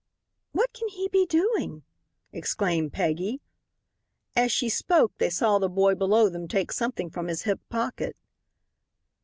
[0.51, 1.83] "What can he be doing?"
[2.33, 3.39] exclaimed Peggy.
[4.35, 8.17] As she spoke they saw the boy below them take something from his hip pocket.